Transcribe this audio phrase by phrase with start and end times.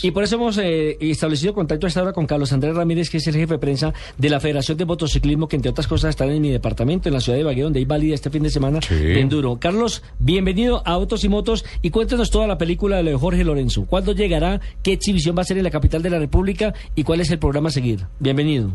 [0.00, 3.16] Y por eso hemos eh, establecido contacto a esta hora con Carlos Andrés Ramírez, que
[3.16, 6.24] es el jefe de prensa de la Federación de Motociclismo, que entre otras cosas está
[6.24, 8.78] en mi departamento, en la ciudad de Baguio, donde hay válida este fin de semana
[8.88, 9.58] de enduro.
[9.60, 13.42] Carlos, bienvenido a Autos y Motos y cuéntanos toda la película de lo de Jorge
[13.42, 13.86] Lorenzo.
[13.86, 14.60] ¿Cuándo llegará?
[14.84, 16.72] ¿Qué exhibición va a ser en la capital de la República?
[16.94, 17.98] ¿Y cuál es el programa a seguir?
[18.20, 18.70] Bienvenido.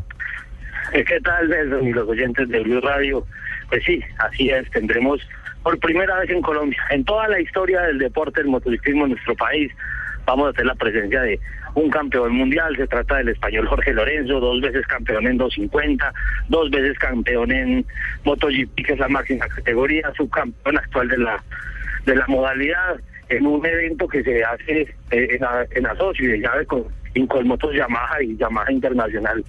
[0.92, 3.26] Eh, ¿Qué tal, Nelson y los oyentes de Blue Radio?
[3.70, 5.22] Pues sí, así es, tendremos
[5.64, 9.34] por primera vez en Colombia, en toda la historia del deporte del motociclismo en nuestro
[9.38, 9.72] país,
[10.36, 11.40] vamos a tener la presencia de
[11.76, 16.12] un campeón mundial, se trata del español Jorge Lorenzo, dos veces campeón en 250,
[16.50, 17.86] dos veces campeón en
[18.24, 21.44] MotoGP, que es la máxima categoría, subcampeón actual de la,
[22.06, 23.00] de la modalidad,
[23.30, 25.42] en un evento que se hace eh, en,
[25.72, 29.44] en asocio de llave con Incolmotos Yamaha y Yamaha Internacional,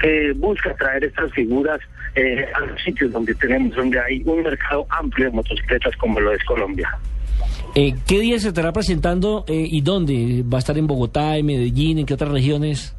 [0.00, 1.80] que busca traer estas figuras
[2.14, 6.32] eh, a los sitios donde tenemos, donde hay un mercado amplio de motocicletas como lo
[6.32, 6.88] es Colombia.
[7.74, 10.42] Eh, ¿Qué día se estará presentando eh, y dónde?
[10.42, 12.96] ¿Va a estar en Bogotá, en Medellín, en qué otras regiones?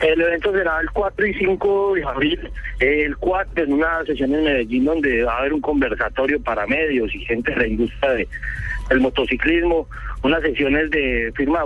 [0.00, 2.50] El evento será el 4 y 5 de abril.
[2.78, 7.12] El 4 en una sesión en Medellín donde va a haber un conversatorio para medios
[7.12, 8.28] y gente de la industria de,
[8.88, 9.88] del motociclismo,
[10.22, 11.60] unas sesiones de firma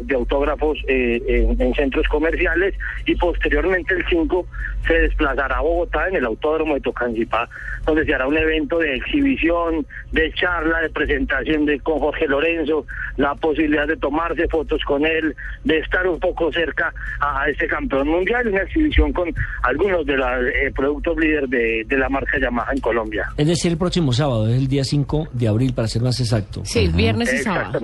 [0.00, 1.20] de, autógrafos eh,
[1.58, 2.74] en, centros comerciales
[3.06, 4.46] y posteriormente el 5
[4.86, 7.48] se desplazará a Bogotá en el Autódromo de Tocancipá,
[7.86, 12.86] donde se hará un evento de exhibición, de charla, de presentación de con Jorge Lorenzo,
[13.16, 18.08] la posibilidad de tomarse fotos con él, de estar un poco cerca a este campeón
[18.08, 22.72] mundial, una exhibición con algunos de los eh, productos líderes de, de, la marca Yamaha
[22.72, 23.26] en Colombia.
[23.36, 26.51] Es decir, el próximo sábado, es el día 5 de abril para ser más exacto.
[26.64, 27.80] Sí, viernes y sábado.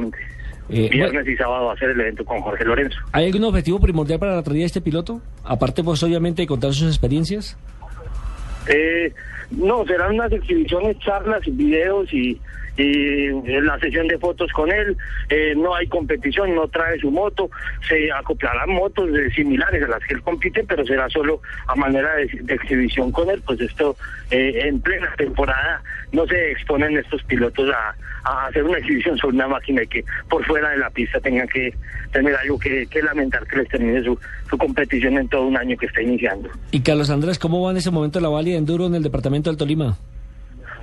[0.71, 2.99] Eh, Viernes y sábado va a ser el evento con Jorge Lorenzo.
[3.13, 5.23] ¿Hay algún objetivo primordial para la traída de este piloto?
[5.43, 7.57] Aparte, pues obviamente, de contar sus experiencias.
[8.69, 9.13] Eh,
[9.51, 12.41] no, serán unas exhibiciones, charlas, videos y,
[12.79, 14.97] la sesión de fotos con él.
[15.31, 17.51] Eh, no hay competición, no trae su moto.
[17.89, 22.55] Se acoplarán motos similares a las que él compite, pero será solo a manera de,
[22.55, 23.43] exhibición con él.
[23.45, 23.97] Pues esto
[24.31, 27.95] eh, en plena temporada no se exponen estos pilotos a,
[28.47, 31.73] hacer una exhibición sobre una máquina y que por fuera de la pista tengan que
[32.13, 34.19] tener algo que, lamentar que les termine su,
[34.51, 36.51] su competición en todo un año que está iniciando.
[36.71, 39.57] Y Carlos Andrés, ¿cómo va en ese momento la válida enduro en el departamento del
[39.57, 39.97] Tolima?